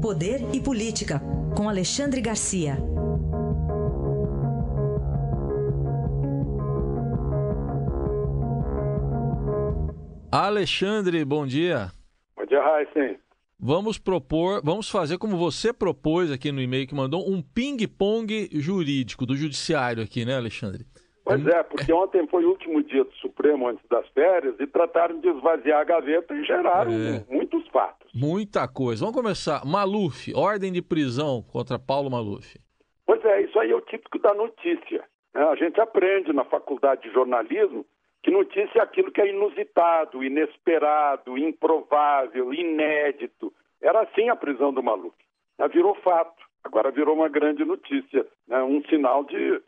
Poder 0.00 0.40
e 0.54 0.58
Política, 0.62 1.20
com 1.54 1.68
Alexandre 1.68 2.22
Garcia. 2.22 2.78
Alexandre, 10.32 11.22
bom 11.22 11.46
dia. 11.46 11.90
Bom 12.34 12.46
dia, 12.46 12.62
Raíssen. 12.62 13.18
Vamos 13.58 13.98
propor, 13.98 14.62
vamos 14.64 14.88
fazer 14.88 15.18
como 15.18 15.36
você 15.36 15.70
propôs 15.70 16.32
aqui 16.32 16.50
no 16.50 16.62
e-mail 16.62 16.86
que 16.86 16.94
mandou, 16.94 17.30
um 17.30 17.42
ping-pong 17.42 18.48
jurídico 18.54 19.26
do 19.26 19.36
judiciário 19.36 20.02
aqui, 20.02 20.24
né, 20.24 20.34
Alexandre? 20.34 20.86
Pois 21.22 21.46
é, 21.46 21.62
porque 21.62 21.92
ontem 21.92 22.26
foi 22.28 22.46
o 22.46 22.48
último 22.48 22.82
dia 22.82 23.04
do 23.04 23.12
Supremo 23.16 23.68
antes 23.68 23.84
das 23.90 24.08
férias 24.08 24.54
e 24.58 24.66
trataram 24.66 25.20
de 25.20 25.28
esvaziar 25.28 25.80
a 25.80 25.84
gaveta 25.84 26.34
e 26.34 26.42
geraram 26.42 26.90
é. 26.90 27.22
muitos 27.28 27.68
fatos. 27.68 27.99
Muita 28.14 28.66
coisa. 28.66 29.04
Vamos 29.04 29.16
começar. 29.16 29.64
Maluf, 29.64 30.32
ordem 30.34 30.72
de 30.72 30.82
prisão 30.82 31.42
contra 31.42 31.78
Paulo 31.78 32.10
Maluf. 32.10 32.58
Pois 33.06 33.24
é, 33.24 33.42
isso 33.42 33.58
aí 33.58 33.70
é 33.70 33.76
o 33.76 33.80
típico 33.80 34.18
da 34.18 34.34
notícia. 34.34 35.04
Né? 35.34 35.42
A 35.42 35.54
gente 35.54 35.80
aprende 35.80 36.32
na 36.32 36.44
faculdade 36.44 37.02
de 37.02 37.12
jornalismo 37.12 37.86
que 38.22 38.30
notícia 38.30 38.80
é 38.80 38.82
aquilo 38.82 39.10
que 39.10 39.20
é 39.20 39.28
inusitado, 39.30 40.22
inesperado, 40.22 41.38
improvável, 41.38 42.52
inédito. 42.52 43.52
Era 43.80 44.02
assim 44.02 44.28
a 44.28 44.36
prisão 44.36 44.72
do 44.72 44.82
Maluf. 44.82 45.14
Virou 45.72 45.94
fato, 45.96 46.42
agora 46.64 46.90
virou 46.90 47.14
uma 47.14 47.28
grande 47.28 47.64
notícia, 47.64 48.26
né? 48.48 48.62
um 48.62 48.82
sinal 48.84 49.24
de 49.24 49.52
uh, 49.52 49.62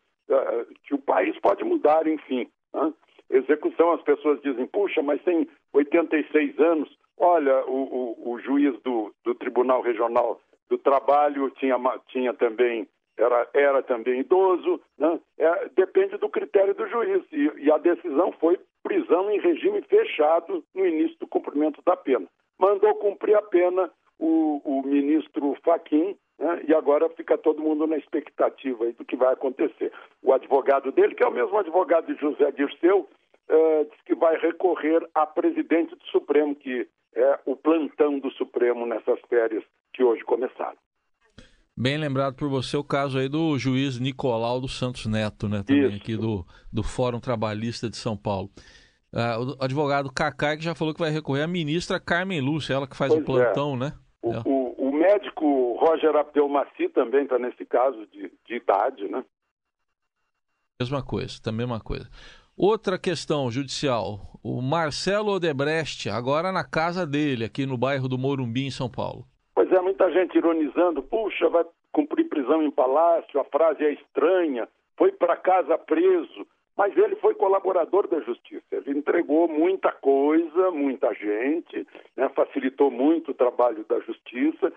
que 0.84 0.94
o 0.94 0.98
país 0.98 1.38
pode 1.40 1.64
mudar, 1.64 2.06
enfim. 2.06 2.48
Né? 2.74 2.92
Execução, 3.30 3.92
as 3.92 4.02
pessoas 4.02 4.40
dizem, 4.42 4.66
puxa, 4.66 5.02
mas 5.02 5.22
tem 5.22 5.48
86 5.72 6.58
anos. 6.58 7.01
Olha, 7.24 7.64
o, 7.66 8.16
o, 8.24 8.32
o 8.32 8.38
juiz 8.40 8.76
do, 8.82 9.14
do 9.22 9.32
Tribunal 9.36 9.80
Regional 9.80 10.40
do 10.68 10.76
Trabalho 10.76 11.50
tinha, 11.50 11.76
tinha 12.08 12.34
também 12.34 12.88
era, 13.16 13.48
era 13.54 13.80
também 13.80 14.18
idoso, 14.18 14.80
né? 14.98 15.20
é, 15.38 15.68
depende 15.76 16.16
do 16.18 16.28
critério 16.28 16.74
do 16.74 16.84
juiz. 16.88 17.22
E, 17.30 17.52
e, 17.58 17.70
a 17.70 17.78
decisão 17.78 18.32
foi 18.40 18.58
prisão 18.82 19.30
em 19.30 19.38
regime 19.38 19.82
fechado 19.82 20.64
no 20.74 20.84
início 20.84 21.16
do 21.20 21.28
cumprimento 21.28 21.80
da 21.86 21.96
pena. 21.96 22.26
Mandou 22.58 22.92
cumprir 22.96 23.36
a 23.36 23.42
pena 23.42 23.88
o, 24.18 24.60
o 24.64 24.82
ministro 24.82 25.56
Faquim, 25.62 26.16
né? 26.40 26.64
e 26.66 26.74
agora 26.74 27.08
fica 27.10 27.38
todo 27.38 27.62
mundo 27.62 27.86
na 27.86 27.98
expectativa 27.98 28.84
do 28.94 29.04
que 29.04 29.14
vai 29.14 29.32
acontecer. 29.32 29.92
O 30.24 30.32
advogado 30.32 30.90
dele, 30.90 31.14
que 31.14 31.22
é 31.22 31.28
o 31.28 31.32
mesmo 31.32 31.56
advogado 31.56 32.12
de 32.12 32.20
José 32.20 32.50
Dirceu, 32.50 33.08
uh, 33.48 33.84
diz 33.84 34.00
que 34.06 34.16
vai 34.16 34.36
recorrer 34.38 35.08
a 35.14 35.24
presidente 35.24 35.94
do 35.94 36.04
Supremo, 36.06 36.56
que 36.56 36.88
é 37.14 37.40
o 37.46 37.56
plantão 37.56 38.18
do 38.18 38.30
Supremo 38.32 38.86
nessas 38.86 39.20
férias 39.28 39.64
que 39.92 40.02
hoje 40.02 40.22
começaram. 40.24 40.76
Bem 41.76 41.96
lembrado 41.96 42.36
por 42.36 42.48
você 42.48 42.76
o 42.76 42.84
caso 42.84 43.18
aí 43.18 43.28
do 43.28 43.58
juiz 43.58 43.98
Nicolau 43.98 44.60
dos 44.60 44.78
Santos 44.78 45.06
Neto, 45.06 45.48
né? 45.48 45.62
Também 45.66 45.88
Isso. 45.88 45.96
aqui 45.96 46.16
do, 46.16 46.44
do 46.70 46.82
Fórum 46.82 47.18
Trabalhista 47.18 47.88
de 47.88 47.96
São 47.96 48.16
Paulo. 48.16 48.50
Uh, 49.12 49.56
o 49.58 49.64
advogado 49.64 50.12
Cacai 50.12 50.56
que 50.56 50.64
já 50.64 50.74
falou 50.74 50.94
que 50.94 51.00
vai 51.00 51.10
recorrer 51.10 51.42
à 51.42 51.46
ministra 51.46 52.00
Carmen 52.00 52.40
Lúcia, 52.40 52.74
ela 52.74 52.86
que 52.86 52.96
faz 52.96 53.12
pois 53.12 53.22
o 53.22 53.26
plantão, 53.26 53.74
é. 53.74 53.76
né? 53.76 53.92
O, 54.22 54.32
é. 54.32 54.42
o, 54.46 54.88
o, 54.88 54.92
médico 54.92 55.76
Roger 55.78 56.14
Abdelmaci 56.14 56.88
também 56.90 57.24
está 57.24 57.38
nesse 57.38 57.64
caso 57.64 58.06
de, 58.06 58.30
de 58.46 58.54
idade, 58.54 59.08
né? 59.08 59.24
Mesma 60.80 61.02
coisa, 61.02 61.40
também 61.42 61.66
uma 61.66 61.80
coisa. 61.80 62.08
Outra 62.56 62.98
questão 62.98 63.50
judicial, 63.50 64.38
o 64.44 64.60
Marcelo 64.60 65.32
Odebrecht, 65.32 66.10
agora 66.10 66.52
na 66.52 66.62
casa 66.62 67.06
dele, 67.06 67.46
aqui 67.46 67.64
no 67.64 67.78
bairro 67.78 68.06
do 68.06 68.18
Morumbi, 68.18 68.66
em 68.66 68.70
São 68.70 68.90
Paulo. 68.90 69.24
Pois 69.54 69.72
é, 69.72 69.80
muita 69.80 70.12
gente 70.12 70.36
ironizando, 70.36 71.02
puxa, 71.02 71.48
vai 71.48 71.64
cumprir 71.90 72.28
prisão 72.28 72.62
em 72.62 72.70
palácio, 72.70 73.40
a 73.40 73.44
frase 73.44 73.82
é 73.82 73.92
estranha, 73.94 74.68
foi 74.98 75.10
para 75.12 75.34
casa 75.34 75.78
preso, 75.78 76.46
mas 76.76 76.94
ele 76.94 77.16
foi 77.16 77.34
colaborador 77.34 78.06
da 78.06 78.20
justiça, 78.20 78.66
ele 78.72 78.98
entregou 78.98 79.48
muita 79.48 79.90
coisa, 79.90 80.70
muita 80.70 81.14
gente, 81.14 81.86
né, 82.14 82.28
facilitou 82.34 82.90
muito 82.90 83.30
o 83.30 83.34
trabalho 83.34 83.82
da 83.88 83.98
justiça, 84.00 84.70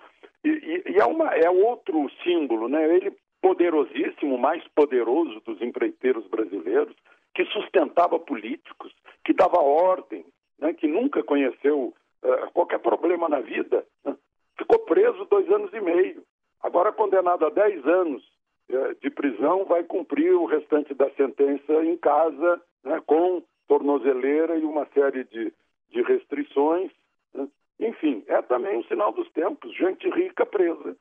e, 0.45 0.49
e, 0.49 0.91
e 0.93 0.97
é, 0.97 1.05
uma, 1.05 1.27
é 1.35 1.49
outro 1.49 2.09
símbolo, 2.23 2.69
né, 2.69 2.95
ele 2.95 3.11
poderosíssimo, 3.41 4.37
mais 4.37 4.65
poderoso 4.69 5.41
dos 5.45 5.61
empreiteiros 5.61 6.25
brasileiros, 6.27 6.95
que 7.35 7.45
sustentava 7.45 8.17
políticos, 8.17 8.93
que 9.23 9.33
dava 9.33 9.59
ordem, 9.59 10.25
né, 10.57 10.73
que 10.73 10.87
nunca 10.87 11.21
conheceu 11.21 11.93
uh, 12.23 12.51
qualquer 12.53 12.79
problema 12.79 13.27
na 13.27 13.41
vida, 13.41 13.85
né, 14.03 14.15
ficou 14.57 14.79
preso 14.79 15.25
dois 15.25 15.47
anos 15.51 15.71
e 15.73 15.81
meio. 15.81 16.23
Agora 16.63 16.93
condenado 16.93 17.45
a 17.45 17.49
dez 17.49 17.85
anos 17.85 18.23
eh, 18.67 18.95
de 18.99 19.11
prisão, 19.11 19.65
vai 19.65 19.83
cumprir 19.83 20.33
o 20.33 20.45
restante 20.45 20.95
da 20.95 21.07
sentença 21.11 21.73
em 21.83 21.95
casa, 21.97 22.59
né, 22.83 22.99
com 23.05 23.43
tornozeleira 23.67 24.57
e 24.57 24.63
uma 24.63 24.87
série 24.87 25.23
de, 25.25 25.53
de 25.89 26.01
restrições. 26.01 26.91
Né? 27.35 27.47
Enfim, 27.79 28.23
é 28.27 28.41
também 28.41 28.77
um 28.77 28.83
sinal 28.85 29.11
dos 29.11 29.29
tempos, 29.31 29.75
gente 29.75 30.09
rica 30.09 30.45
presa. 30.45 30.97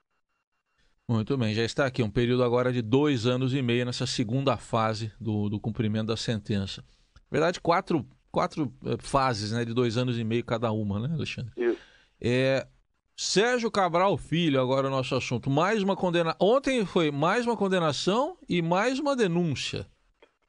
Muito 1.09 1.37
bem, 1.37 1.53
já 1.53 1.63
está 1.63 1.85
aqui 1.85 2.03
um 2.03 2.11
período 2.11 2.43
agora 2.43 2.73
de 2.73 2.81
dois 2.81 3.27
anos 3.27 3.53
e 3.55 3.61
meio 3.61 3.85
nessa 3.85 4.07
segunda 4.07 4.57
fase 4.57 5.13
do, 5.21 5.51
do 5.51 5.61
cumprimento 5.61 6.07
da 6.07 6.17
sentença. 6.17 6.83
Na 7.15 7.21
verdade, 7.31 7.61
quatro, 7.61 8.07
quatro 8.33 8.73
eh, 8.87 8.97
fases 8.99 9.53
né, 9.53 9.67
de 9.67 9.75
dois 9.75 9.99
anos 9.99 10.19
e 10.19 10.25
meio 10.25 10.43
cada 10.43 10.73
uma, 10.73 10.99
né, 10.99 11.15
Alexandre? 11.15 11.53
Isso. 11.59 11.79
É, 12.19 12.67
Sérgio 13.15 13.71
Cabral 13.71 14.17
Filho, 14.17 14.59
agora 14.59 14.87
o 14.87 14.91
nosso 14.91 15.15
assunto. 15.15 15.51
Mais 15.51 15.83
uma 15.83 15.95
condena. 15.95 16.35
Ontem 16.41 16.87
foi 16.87 17.11
mais 17.11 17.47
uma 17.47 17.57
condenação 17.57 18.39
e 18.49 18.63
mais 18.63 18.99
uma 18.99 19.15
denúncia. 19.15 19.87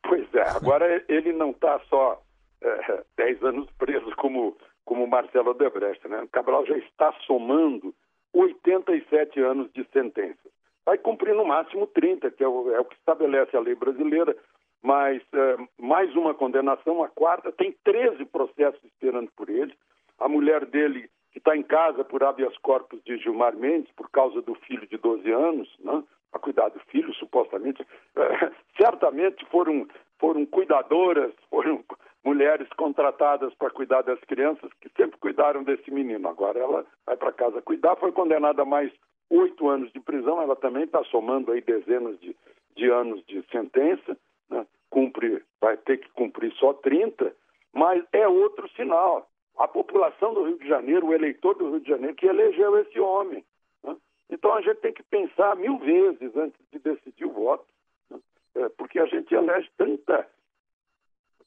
Pois 0.08 0.26
é, 0.34 0.50
agora 0.52 1.04
ele 1.10 1.34
não 1.34 1.52
está 1.52 1.82
só 1.90 2.24
é, 2.62 3.04
10 3.18 3.44
anos 3.44 3.70
preso 3.78 4.10
como, 4.16 4.56
como 4.86 5.06
Marcelo 5.06 5.52
Odebrecht, 5.52 6.08
né? 6.08 6.22
O 6.22 6.30
Cabral 6.30 6.66
já 6.66 6.78
está 6.78 7.14
somando 7.28 7.94
87 8.36 9.40
anos 9.40 9.72
de 9.74 9.88
sentença. 9.94 10.50
Vai 10.86 10.98
cumprir 10.98 11.34
no 11.34 11.46
máximo 11.46 11.88
30, 11.88 12.30
que 12.32 12.44
é 12.44 12.48
o, 12.48 12.72
é 12.72 12.80
o 12.80 12.86
que 12.86 12.96
estabelece 12.96 13.56
a 13.56 13.62
lei 13.62 13.74
brasileira, 13.74 14.36
mas 14.84 15.22
é, 15.34 15.58
mais 15.80 16.14
uma 16.16 16.34
condenação, 16.34 17.04
a 17.04 17.10
quarta, 17.10 17.52
tem 17.52 17.76
13 17.84 18.26
processos 18.26 18.84
esperando 18.84 19.32
por 19.36 19.50
ele. 19.50 19.74
A 20.20 20.28
mulher 20.28 20.66
dele 20.66 21.10
que 21.32 21.40
está 21.40 21.58
em 21.58 21.64
casa 21.64 22.04
por 22.04 22.24
habeas 22.24 22.58
corpus 22.60 23.04
de 23.04 23.18
Gilmar 23.18 23.56
Mendes, 23.58 23.92
por 23.94 24.10
causa 24.10 24.42
do 24.42 24.56
filho 24.56 24.88
de 24.88 24.98
12 24.98 25.30
anos, 25.32 25.76
né? 25.80 26.04
a 26.32 26.40
cuidar 26.40 26.70
do 26.70 26.80
filho, 26.92 27.14
supostamente. 27.16 27.86
É, 28.16 28.52
certamente 28.78 29.46
foram, 29.48 29.88
foram 30.20 30.46
cuidadoras, 30.46 31.34
foram 31.50 31.84
mulheres 32.26 32.68
contratadas 32.76 33.54
para 33.54 33.70
cuidar 33.70 34.02
das 34.02 34.20
crianças, 34.22 34.72
que 34.82 34.90
sempre 34.98 35.18
cuidaram 35.20 35.64
desse 35.64 35.92
menino. 35.92 36.28
Agora 36.28 36.60
ela 36.60 36.86
vai 37.06 37.16
para 37.16 37.32
casa 37.32 37.62
cuidar, 37.62 37.96
foi 37.96 38.12
condenada 38.12 38.64
a 38.64 38.66
mais 38.66 38.92
oito 39.30 39.70
anos 39.70 39.92
de 39.94 40.00
prisão, 40.00 40.42
ela 40.42 40.56
também 40.56 40.84
está 40.84 41.04
somando 41.06 41.52
aí 41.52 41.62
dezenas 41.62 42.20
de, 42.20 42.36
de 42.76 42.90
anos 42.90 43.24
de 43.26 43.44
sentença, 43.52 44.18
né? 44.50 44.66
cumpre, 44.90 45.44
vai 45.62 45.78
ter 45.78 45.98
que 45.98 46.10
cumprir 46.10 46.52
só 46.54 46.74
30, 46.74 47.34
mas 47.74 48.04
é 48.12 48.28
outro 48.28 48.68
sinal 48.70 49.28
a 49.58 49.68
população 49.68 50.34
do 50.34 50.44
Rio 50.44 50.58
de 50.58 50.68
Janeiro, 50.68 51.08
o 51.08 51.14
eleitor 51.14 51.56
do 51.56 51.70
Rio 51.72 51.80
de 51.80 51.90
Janeiro, 51.90 52.16
que 52.16 52.26
elegeu 52.26 52.78
esse 52.80 53.00
homem. 53.00 53.44
Né? 53.84 53.96
Então 54.30 54.54
a 54.54 54.62
gente 54.62 54.78
tem 54.78 54.94
que 54.94 55.04
pensar 55.04 55.56
mil 55.56 55.78
vezes 55.78 56.36
antes 56.36 56.60
de 56.72 56.80
decidir 56.80 57.26
o 57.26 57.32
voto, 57.32 57.66
né? 58.10 58.20
é, 58.56 58.70
porque 58.70 59.00
a 59.00 59.06
gente 59.06 59.34
elege 59.34 59.70
tanta, 59.78 60.28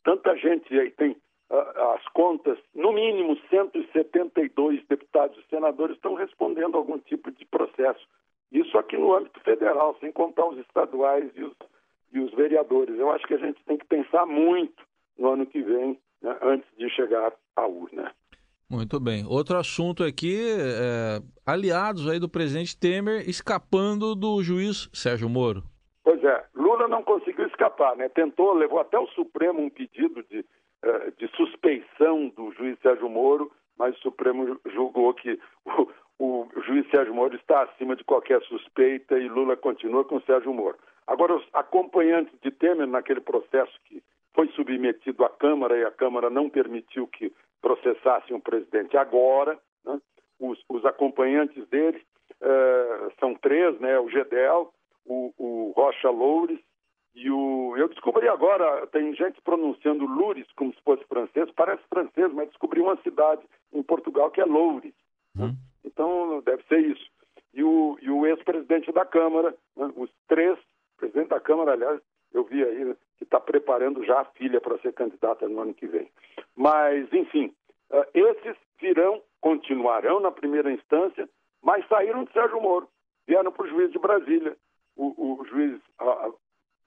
tanta 0.04 0.36
gente, 0.36 0.78
aí 0.78 0.90
tem 0.90 1.12
uh, 1.50 1.94
as 1.94 2.06
contas, 2.08 2.58
no 2.74 2.92
mínimo 2.92 3.36
172 3.50 4.86
deputados 4.86 5.38
e 5.38 5.48
senadores 5.48 5.96
estão 5.96 6.14
respondendo 6.14 6.74
a 6.74 6.78
algum 6.78 6.98
tipo 6.98 7.30
de 7.30 7.44
processo. 7.46 8.06
Isso 8.50 8.78
aqui 8.78 8.96
no 8.96 9.14
âmbito 9.14 9.40
federal, 9.40 9.96
sem 10.00 10.10
contar 10.10 10.46
os 10.46 10.58
estaduais 10.58 11.30
e 11.34 11.42
os, 11.42 11.54
e 12.12 12.20
os 12.20 12.32
vereadores. 12.32 12.98
Eu 12.98 13.10
acho 13.10 13.26
que 13.26 13.34
a 13.34 13.38
gente 13.38 13.62
tem 13.64 13.76
que 13.76 13.86
pensar 13.86 14.24
muito 14.26 14.82
no 15.18 15.30
ano 15.30 15.46
que 15.46 15.60
vem, 15.60 15.98
né, 16.22 16.36
antes 16.42 16.68
de 16.78 16.88
chegar 16.90 17.32
à 17.56 17.66
urna. 17.66 18.12
Muito 18.70 19.00
bem. 19.00 19.24
Outro 19.26 19.56
assunto 19.56 20.04
aqui, 20.04 20.38
é, 20.38 21.20
aliados 21.46 22.06
aí 22.06 22.18
do 22.18 22.28
presidente 22.28 22.78
Temer 22.78 23.26
escapando 23.28 24.14
do 24.14 24.42
juiz 24.42 24.90
Sérgio 24.92 25.28
Moro. 25.28 25.62
Pois 26.04 26.22
é, 26.22 26.44
Lula 26.54 26.86
não 26.86 27.02
conseguiu 27.02 27.27
escapar, 27.58 27.96
né? 27.96 28.08
Tentou, 28.08 28.54
levou 28.54 28.78
até 28.78 28.96
o 28.98 29.08
Supremo 29.08 29.60
um 29.60 29.68
pedido 29.68 30.22
de, 30.22 30.38
uh, 30.38 31.12
de 31.18 31.26
suspeição 31.36 32.28
do 32.28 32.52
juiz 32.52 32.78
Sérgio 32.80 33.08
Moro, 33.08 33.50
mas 33.76 33.96
o 33.96 34.00
Supremo 34.00 34.58
julgou 34.66 35.12
que 35.12 35.38
o, 35.64 35.88
o, 36.18 36.48
juiz 36.62 36.88
Sérgio 36.90 37.14
Moro 37.14 37.34
está 37.34 37.62
acima 37.62 37.96
de 37.96 38.04
qualquer 38.04 38.40
suspeita 38.42 39.18
e 39.18 39.28
Lula 39.28 39.56
continua 39.56 40.04
com 40.04 40.20
Sérgio 40.20 40.54
Moro. 40.54 40.76
Agora, 41.06 41.34
os 41.34 41.46
acompanhantes 41.52 42.38
de 42.40 42.50
Temer 42.50 42.86
naquele 42.86 43.20
processo 43.20 43.72
que 43.84 44.02
foi 44.34 44.48
submetido 44.48 45.24
à 45.24 45.28
Câmara 45.28 45.76
e 45.76 45.84
a 45.84 45.90
Câmara 45.90 46.30
não 46.30 46.48
permitiu 46.48 47.08
que 47.08 47.32
processassem 47.60 48.36
o 48.36 48.40
presidente 48.40 48.96
agora. 48.96 49.58
Né? 49.84 50.00
Os, 50.38 50.62
os, 50.68 50.84
acompanhantes 50.84 51.66
dele 51.68 52.00
uh, 52.40 53.12
são 53.18 53.34
três, 53.34 53.80
né? 53.80 53.98
O 53.98 54.08
Gedel, 54.08 54.72
o, 55.04 55.32
o 55.38 55.72
Rocha 55.74 56.10
Loures 56.10 56.60
e 57.18 57.30
o. 57.30 57.76
Eu 57.76 57.88
descobri 57.88 58.28
agora, 58.28 58.86
tem 58.88 59.12
gente 59.14 59.40
pronunciando 59.42 60.06
Loures 60.06 60.46
como 60.52 60.72
se 60.72 60.80
fosse 60.82 61.04
francês, 61.04 61.50
parece 61.56 61.82
francês, 61.88 62.32
mas 62.32 62.48
descobri 62.48 62.80
uma 62.80 62.96
cidade 63.02 63.42
em 63.72 63.82
Portugal 63.82 64.30
que 64.30 64.40
é 64.40 64.44
Loures. 64.44 64.94
Hum. 65.36 65.54
Então 65.84 66.40
deve 66.42 66.62
ser 66.64 66.80
isso. 66.80 67.10
E 67.52 67.64
o, 67.64 67.98
e 68.00 68.08
o 68.08 68.24
ex-presidente 68.24 68.92
da 68.92 69.04
Câmara, 69.04 69.54
né? 69.76 69.92
os 69.96 70.10
três, 70.28 70.56
presidente 70.96 71.28
da 71.28 71.40
Câmara, 71.40 71.72
aliás, 71.72 72.00
eu 72.32 72.44
vi 72.44 72.62
aí 72.62 72.84
né, 72.84 72.96
que 73.16 73.24
está 73.24 73.40
preparando 73.40 74.04
já 74.04 74.20
a 74.20 74.24
filha 74.24 74.60
para 74.60 74.78
ser 74.78 74.92
candidata 74.92 75.48
no 75.48 75.60
ano 75.60 75.74
que 75.74 75.86
vem. 75.86 76.08
Mas, 76.54 77.12
enfim, 77.12 77.52
uh, 77.90 78.04
esses 78.14 78.56
virão, 78.80 79.20
continuarão 79.40 80.20
na 80.20 80.30
primeira 80.30 80.70
instância, 80.70 81.28
mas 81.62 81.86
saíram 81.88 82.24
de 82.24 82.32
Sérgio 82.32 82.60
Moro, 82.60 82.88
vieram 83.26 83.50
para 83.50 83.66
o 83.66 83.68
juiz 83.68 83.90
de 83.90 83.98
Brasília. 83.98 84.56
O, 84.94 85.40
o 85.40 85.44
juiz 85.46 85.80
uh, 86.00 86.34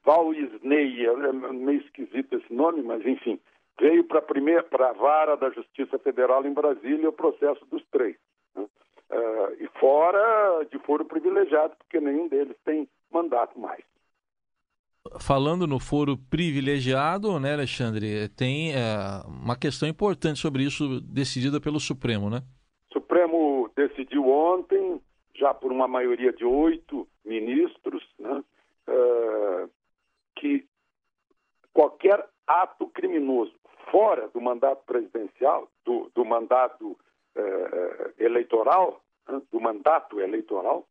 Val 0.04 0.34
Isney, 0.34 1.06
é 1.06 1.32
meio 1.54 1.82
esquisito 1.82 2.36
esse 2.36 2.54
nome, 2.54 2.82
mas 2.82 3.06
enfim, 3.06 3.40
veio 3.80 4.04
para 4.04 4.20
a 4.20 4.24
primeira, 4.24 4.64
para 4.64 4.90
a 4.90 4.94
vara 4.94 5.36
da 5.36 5.50
Justiça 5.50 5.98
Federal 6.00 6.46
em 6.46 6.54
Brasília 6.54 7.10
o 7.10 7.14
processo 7.14 7.66
dos 7.66 7.84
três. 7.92 8.16
Né? 8.56 8.64
Uh, 8.64 9.64
e 9.64 9.68
fora 9.80 10.66
de 10.72 10.80
foro 10.80 11.06
privilegiado, 11.06 11.76
porque 11.78 12.00
nenhum 12.00 12.28
deles 12.28 12.56
tem 12.66 12.88
mandato 13.12 13.60
mais. 13.60 13.84
Falando 15.20 15.66
no 15.66 15.80
foro 15.80 16.16
privilegiado, 16.30 17.40
né, 17.40 17.54
Alexandre, 17.54 18.30
tem 18.30 18.72
é, 18.72 18.78
uma 19.28 19.58
questão 19.58 19.90
importante 19.90 20.40
sobre 20.40 20.64
isso 20.64 21.02
decidida 21.02 21.60
pelo 21.60 21.80
Supremo, 21.80 22.30
né? 22.30 22.44
O 22.90 22.94
Supremo 22.94 23.70
decidiu 23.76 24.30
ontem, 24.30 25.02
já 25.36 25.54
por 25.54 25.72
uma 25.72 25.88
maioria 25.88 26.32
de 26.32 26.46
oito 26.46 27.08
ministros, 27.26 28.04
né, 28.20 28.44
que 30.42 30.66
qualquer 31.72 32.28
ato 32.48 32.88
criminoso 32.88 33.54
fora 33.92 34.28
do 34.30 34.42
mandato 34.42 34.84
presidencial, 34.86 35.70
do, 35.86 36.12
do 36.16 36.26
mandato 36.26 36.98
uh, 37.36 38.14
eleitoral, 38.18 39.00
né, 39.30 39.40
do 39.52 39.60
mandato 39.62 40.20
eleitoral, 40.20 40.88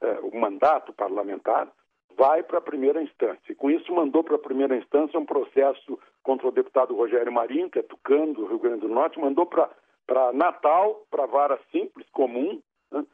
uh, 0.00 0.26
o 0.26 0.40
mandato 0.40 0.92
parlamentar, 0.94 1.70
vai 2.16 2.42
para 2.42 2.58
a 2.58 2.62
primeira 2.62 3.02
instância. 3.02 3.52
E 3.52 3.54
com 3.54 3.70
isso 3.70 3.92
mandou 3.92 4.24
para 4.24 4.36
a 4.36 4.38
primeira 4.38 4.76
instância 4.76 5.20
um 5.20 5.26
processo 5.26 5.98
contra 6.22 6.48
o 6.48 6.52
deputado 6.52 6.96
Rogério 6.96 7.32
Marinho, 7.32 7.68
que 7.68 7.80
é 7.80 7.82
tucano 7.82 8.32
do 8.32 8.46
Rio 8.46 8.58
Grande 8.58 8.80
do 8.80 8.88
Norte, 8.88 9.20
mandou 9.20 9.44
para 9.44 10.32
Natal, 10.32 11.04
para 11.10 11.26
vara 11.26 11.60
simples, 11.70 12.08
comum, 12.10 12.62
né? 12.90 13.04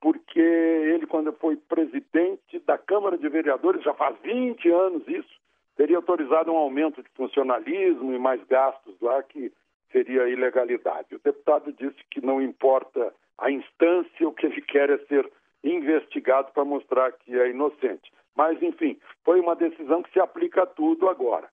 Porque 0.00 0.40
ele, 0.40 1.06
quando 1.06 1.32
foi 1.34 1.56
presidente 1.56 2.58
da 2.66 2.76
Câmara 2.76 3.16
de 3.16 3.28
Vereadores, 3.28 3.82
já 3.82 3.94
faz 3.94 4.16
20 4.22 4.68
anos 4.70 5.06
isso, 5.06 5.40
teria 5.76 5.96
autorizado 5.96 6.52
um 6.52 6.56
aumento 6.56 7.02
de 7.02 7.08
funcionalismo 7.10 8.12
e 8.12 8.18
mais 8.18 8.42
gastos 8.44 8.94
lá, 9.00 9.22
que 9.22 9.52
seria 9.90 10.28
ilegalidade. 10.28 11.14
O 11.14 11.20
deputado 11.20 11.72
disse 11.72 11.98
que 12.10 12.24
não 12.24 12.40
importa 12.40 13.14
a 13.38 13.50
instância, 13.50 14.28
o 14.28 14.32
que 14.32 14.46
ele 14.46 14.62
quer 14.62 14.90
é 14.90 14.98
ser 15.06 15.30
investigado 15.62 16.52
para 16.52 16.64
mostrar 16.64 17.12
que 17.12 17.38
é 17.38 17.50
inocente. 17.50 18.12
Mas, 18.34 18.60
enfim, 18.62 18.98
foi 19.24 19.40
uma 19.40 19.54
decisão 19.54 20.02
que 20.02 20.12
se 20.12 20.20
aplica 20.20 20.62
a 20.62 20.66
tudo 20.66 21.08
agora. 21.08 21.48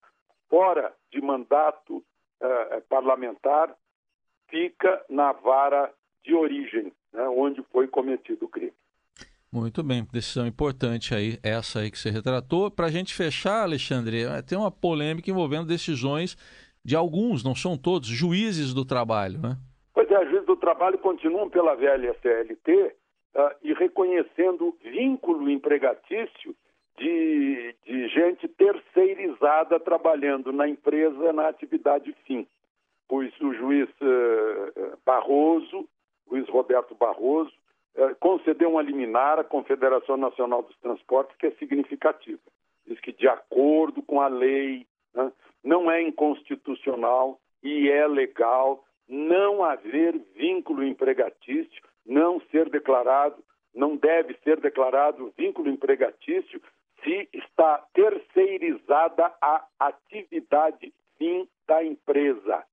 Fora 0.49 0.93
de 1.11 1.21
mandato 1.21 2.03
eh, 2.41 2.81
parlamentar, 2.89 3.75
fica 4.47 5.03
na 5.09 5.31
vara 5.31 5.93
de 6.23 6.33
origem, 6.33 6.91
né, 7.13 7.27
onde 7.29 7.63
foi 7.71 7.87
cometido 7.87 8.45
o 8.45 8.49
crime. 8.49 8.73
Muito 9.51 9.81
bem, 9.81 10.05
decisão 10.11 10.45
importante 10.45 11.15
aí, 11.15 11.39
essa 11.41 11.79
aí 11.79 11.89
que 11.89 11.97
você 11.97 12.11
retratou. 12.11 12.69
Para 12.69 12.85
a 12.85 12.91
gente 12.91 13.15
fechar, 13.15 13.63
Alexandre, 13.63 14.23
eh, 14.23 14.41
tem 14.43 14.55
uma 14.55 14.69
polêmica 14.69 15.31
envolvendo 15.31 15.65
decisões 15.65 16.37
de 16.85 16.95
alguns, 16.95 17.43
não 17.43 17.55
são 17.55 17.75
todos, 17.75 18.07
juízes 18.07 18.75
do 18.75 18.85
trabalho, 18.85 19.39
né? 19.39 19.57
Pois 19.91 20.09
é, 20.11 20.25
juízes 20.25 20.45
do 20.45 20.55
trabalho 20.55 20.99
continuam 20.99 21.49
pela 21.49 21.75
velha 21.75 22.15
CLT 22.21 22.95
uh, 23.35 23.55
e 23.63 23.73
reconhecendo 23.73 24.77
vínculo 24.83 25.49
empregatício 25.49 26.55
de, 26.97 27.75
de 27.85 28.07
gente 28.09 28.47
terceirizada 28.49 29.79
trabalhando 29.79 30.51
na 30.51 30.67
empresa 30.67 31.33
na 31.33 31.47
atividade 31.47 32.15
fim. 32.25 32.47
Pois 33.07 33.33
o 33.41 33.53
juiz 33.53 33.89
uh, 34.01 34.97
Barroso, 35.03 35.87
juiz 36.29 36.47
Roberto 36.49 36.95
Barroso, 36.95 37.51
uh, 37.95 38.15
concedeu 38.19 38.71
uma 38.71 38.81
liminar 38.81 39.39
à 39.39 39.43
Confederação 39.43 40.17
Nacional 40.17 40.63
dos 40.63 40.77
Transportes 40.77 41.35
que 41.37 41.47
é 41.47 41.51
significativa. 41.51 42.39
Diz 42.85 42.99
que, 42.99 43.11
de 43.11 43.27
acordo 43.27 44.01
com 44.01 44.21
a 44.21 44.27
lei, 44.27 44.87
né, 45.13 45.31
não 45.63 45.89
é 45.91 46.01
inconstitucional 46.01 47.39
e 47.63 47.89
é 47.89 48.07
legal 48.07 48.83
não 49.07 49.63
haver 49.63 50.17
vínculo 50.35 50.83
empregatício, 50.83 51.81
não 52.05 52.39
ser 52.51 52.69
declarado, 52.69 53.43
não 53.73 53.95
deve 53.95 54.35
ser 54.43 54.59
declarado 54.59 55.33
vínculo 55.37 55.69
empregatício 55.69 56.61
se 57.03 57.29
está 57.33 57.83
terceirizada 57.93 59.31
a 59.41 59.65
atividade 59.79 60.93
fim 61.17 61.47
da 61.67 61.83
empresa. 61.83 62.63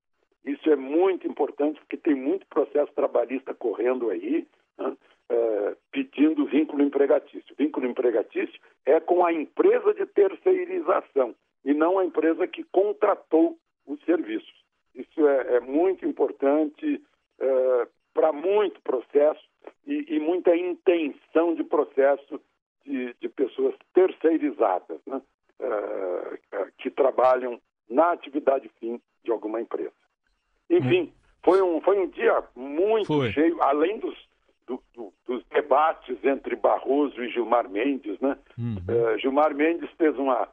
Isso 0.47 0.71
é 0.71 0.77
muito 0.77 1.27
importante 1.27 1.81
porque 1.81 1.97
tem 1.97 2.15
muito 2.15 2.47
processo 2.47 2.93
trabalhista 2.95 3.53
correndo 3.53 4.11
aí, 4.11 4.47
né, 4.79 4.97
é, 5.29 5.77
pedindo 5.91 6.47
vínculo 6.47 6.83
empregatício. 6.83 7.55
Vínculo 7.59 7.87
empregatício 7.87 8.59
é 8.85 9.01
com 9.01 9.25
a 9.25 9.33
empresa 9.33 9.93
de 9.93 10.07
terceirização 10.07 11.35
e 11.65 11.75
não 11.75 11.99
a 11.99 12.05
empresa 12.05 12.47
que 12.47 12.63
contratou 12.65 13.59
os 13.87 14.01
serviços. 14.05 14.65
Isso 14.95 15.27
é, 15.27 15.57
é 15.57 15.61
muito 15.61 16.07
importante 16.07 17.03
é, 17.41 17.89
para 18.15 18.33
muito 18.33 18.81
processo 18.83 19.45
e, 19.87 20.17
e 20.17 20.21
muita 20.21 20.57
intenção 20.57 21.55
de 21.55 21.65
processo 21.65 22.41
de, 22.85 23.15
de 23.21 23.29
pessoas 23.29 23.75
terceirizadas, 23.93 25.01
né? 25.07 25.21
uh, 25.61 26.73
que 26.79 26.91
trabalham 26.91 27.61
na 27.89 28.13
atividade 28.13 28.71
fim. 28.81 29.01
Enfim, 30.79 31.13
foi, 31.43 31.63
um, 31.63 31.81
foi 31.81 31.99
um 31.99 32.09
dia 32.09 32.43
muito 32.55 33.07
foi. 33.07 33.33
cheio, 33.33 33.63
além 33.63 33.99
dos, 33.99 34.17
do, 34.67 34.83
do, 34.95 35.13
dos 35.27 35.45
debates 35.47 36.17
entre 36.25 36.57
Barroso 36.57 37.23
e 37.23 37.31
Gilmar 37.31 37.69
Mendes, 37.69 38.19
né? 38.21 38.37
Uhum. 38.59 38.77
Uh, 38.89 39.19
Gilmar 39.19 39.55
Mendes 39.55 39.91
fez 39.97 40.17
uma 40.19 40.49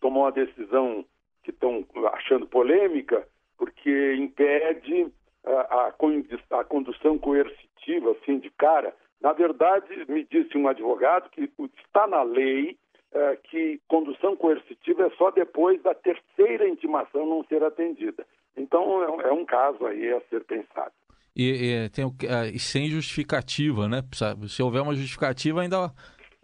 tomou 0.00 0.24
uma 0.24 0.32
decisão 0.32 1.04
que 1.42 1.50
estão 1.50 1.84
achando 2.12 2.46
polêmica, 2.46 3.26
porque 3.56 4.14
impede 4.16 5.10
a, 5.46 5.86
a, 5.88 6.60
a 6.60 6.64
condução 6.64 7.18
coercitiva, 7.18 8.10
assim, 8.10 8.38
de 8.38 8.50
cara, 8.50 8.94
na 9.20 9.32
verdade, 9.32 10.04
me 10.06 10.24
disse 10.24 10.58
um 10.58 10.68
advogado 10.68 11.30
que 11.30 11.50
está 11.86 12.06
na 12.06 12.22
lei 12.22 12.76
é, 13.14 13.36
que 13.36 13.80
condução 13.86 14.36
coercitiva 14.36 15.06
é 15.06 15.10
só 15.16 15.30
depois 15.30 15.80
da 15.82 15.94
terceira 15.94 16.68
intimação 16.68 17.24
não 17.24 17.44
ser 17.44 17.62
atendida. 17.62 18.26
Então, 18.56 19.02
é, 19.20 19.28
é 19.28 19.32
um 19.32 19.44
caso 19.44 19.86
aí 19.86 20.12
a 20.12 20.20
ser 20.28 20.44
pensado. 20.44 20.92
E, 21.36 21.86
e, 21.86 21.88
tem, 21.90 22.04
e 22.52 22.58
sem 22.58 22.88
justificativa, 22.88 23.88
né? 23.88 24.02
Se 24.48 24.62
houver 24.62 24.82
uma 24.82 24.94
justificativa, 24.94 25.62
ainda 25.62 25.92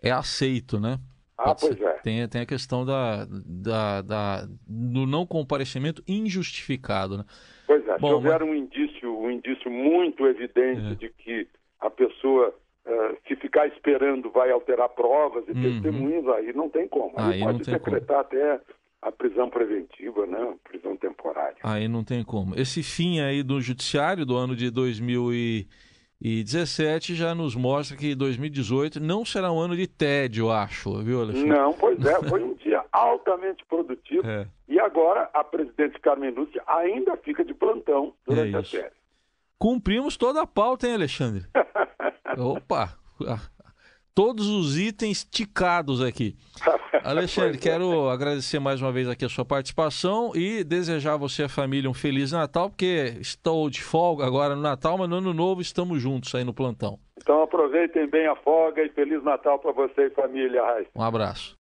é 0.02 0.10
aceito, 0.10 0.80
né? 0.80 0.98
Ah, 1.36 1.54
pois 1.54 1.80
é. 1.80 1.92
Tem, 2.02 2.28
tem 2.28 2.40
a 2.42 2.46
questão 2.46 2.84
da, 2.84 3.24
da, 3.24 4.02
da, 4.02 4.46
do 4.66 5.06
não 5.06 5.26
comparecimento 5.26 6.02
injustificado, 6.06 7.18
né? 7.18 7.24
Pois 7.66 7.86
é, 7.86 7.98
Bom, 7.98 8.08
se 8.08 8.14
houver 8.14 8.40
mas... 8.40 8.48
um 8.48 8.54
indício, 8.54 9.18
um 9.18 9.30
indício 9.30 9.70
muito 9.70 10.26
evidente 10.26 10.92
é. 10.92 10.94
de 10.94 11.08
que 11.10 11.48
a 11.80 11.88
pessoa 11.88 12.54
Uh, 12.87 13.16
se 13.28 13.37
ficar 13.37 13.66
esperando 13.68 14.30
vai 14.30 14.50
alterar 14.50 14.88
provas 14.88 15.44
e 15.46 15.52
uhum. 15.52 15.62
testemunhas, 15.62 16.26
aí 16.28 16.52
não 16.54 16.70
tem 16.70 16.88
como. 16.88 17.12
Aí, 17.16 17.34
aí 17.34 17.40
pode 17.40 17.64
decretar 17.64 18.25
como. 18.25 18.42
até 18.42 18.60
a 19.02 19.12
prisão 19.12 19.50
preventiva, 19.50 20.26
né? 20.26 20.54
prisão 20.64 20.96
temporária. 20.96 21.58
Aí 21.62 21.87
não 21.88 22.02
tem 22.04 22.22
como. 22.25 22.58
Esse 22.58 22.82
fim 22.82 23.20
aí 23.20 23.42
do 23.42 23.60
judiciário 23.60 24.25
do 24.26 24.37
ano 24.37 24.54
de 24.54 24.70
2017 24.70 27.14
já 27.14 27.34
nos 27.34 27.54
mostra 27.54 27.96
que 27.96 28.14
2018 28.14 29.00
não 29.00 29.25
será 29.25 29.50
um 29.50 29.58
ano 29.58 29.75
de 29.76 29.87
tédio, 29.87 30.50
acho, 30.50 31.02
viu, 31.02 31.20
Alexandre? 31.20 31.49
Não, 31.49 31.72
pois 31.72 31.99
é, 32.04 32.22
foi 32.28 32.42
um 32.42 32.52
dia 32.54 32.84
altamente 32.92 33.64
produtivo. 33.66 34.26
É. 34.26 34.46
E 34.68 34.78
agora 34.78 35.30
a 35.32 35.42
presidente 35.42 35.99
Carmen 36.00 36.30
Lúcia 36.30 36.62
ainda 36.66 37.16
fica 37.16 37.42
de 37.44 37.54
plantão 37.54 38.12
durante 38.26 38.54
é 38.54 38.58
a 38.58 38.64
série. 38.64 38.92
Cumprimos 39.58 40.16
toda 40.16 40.42
a 40.42 40.46
pauta, 40.46 40.87
hein, 40.87 40.94
Alexandre? 40.94 41.44
Opa! 42.38 42.94
Todos 44.14 44.49
os 44.49 44.78
itens 44.78 45.25
ticados 45.25 46.02
aqui. 46.02 46.37
Alexandre, 47.04 47.56
é. 47.56 47.60
quero 47.60 48.10
agradecer 48.10 48.58
mais 48.58 48.82
uma 48.82 48.92
vez 48.92 49.08
aqui 49.08 49.25
a 49.25 49.28
sua 49.28 49.44
participação 49.44 50.32
e 50.34 50.62
desejar 50.64 51.14
a 51.14 51.16
você 51.16 51.42
e 51.42 51.44
a 51.46 51.49
família 51.49 51.88
um 51.88 51.94
Feliz 51.94 52.32
Natal, 52.32 52.68
porque 52.68 53.14
estou 53.20 53.70
de 53.70 53.82
folga 53.82 54.26
agora 54.26 54.54
no 54.54 54.60
Natal, 54.60 54.99
mas 54.99 55.08
no 55.08 55.16
Ano 55.16 55.32
Novo 55.32 55.62
estamos 55.62 56.02
juntos 56.02 56.34
aí 56.34 56.44
no 56.44 56.52
plantão. 56.52 56.99
Então 57.16 57.42
aproveitem 57.42 58.06
bem 58.08 58.26
a 58.26 58.37
folga 58.37 58.82
e 58.82 58.90
Feliz 58.90 59.22
Natal 59.22 59.58
para 59.58 59.72
você 59.72 60.06
e 60.06 60.10
família, 60.10 60.62
Raiz. 60.62 60.88
Um 60.94 61.02
abraço. 61.02 61.58